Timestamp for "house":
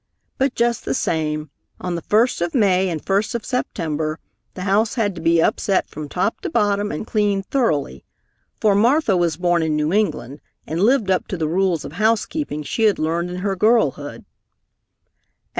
4.63-4.95, 11.91-12.25